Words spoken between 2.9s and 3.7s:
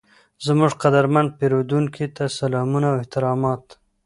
احترامات،